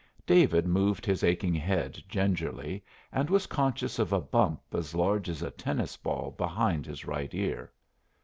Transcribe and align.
David 0.25 0.65
moved 0.65 1.05
his 1.05 1.23
aching 1.23 1.53
head 1.53 2.01
gingerly, 2.09 2.83
and 3.11 3.29
was 3.29 3.45
conscious 3.45 3.99
of 3.99 4.11
a 4.11 4.19
bump 4.19 4.59
as 4.73 4.95
large 4.95 5.29
as 5.29 5.43
a 5.43 5.51
tennis 5.51 5.95
ball 5.95 6.31
behind 6.31 6.87
his 6.87 7.05
right 7.05 7.31
ear. 7.35 7.71